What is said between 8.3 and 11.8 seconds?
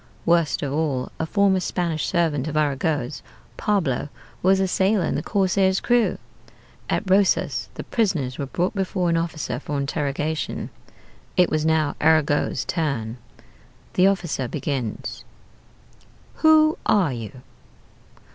were brought before an officer for interrogation. It was